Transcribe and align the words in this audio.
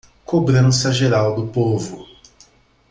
Cobrança 0.25 0.91
geral 0.91 1.35
do 1.35 1.45
povo 1.49 2.07